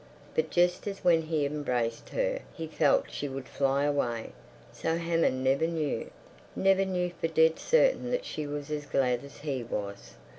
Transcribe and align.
But 0.33 0.49
just 0.49 0.87
as 0.87 1.03
when 1.03 1.21
he 1.21 1.45
embraced 1.45 2.09
her 2.09 2.39
he 2.55 2.65
felt 2.65 3.11
she 3.11 3.29
would 3.29 3.47
fly 3.47 3.83
away, 3.83 4.31
so 4.71 4.97
Hammond 4.97 5.43
never 5.43 5.67
knew—never 5.67 6.85
knew 6.85 7.11
for 7.21 7.27
dead 7.27 7.59
certain 7.59 8.09
that 8.09 8.25
she 8.25 8.47
was 8.47 8.71
as 8.71 8.87
glad 8.87 9.23
as 9.23 9.37
he 9.41 9.63
was. 9.63 10.15